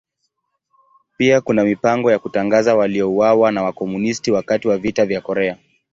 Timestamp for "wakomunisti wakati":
3.63-4.67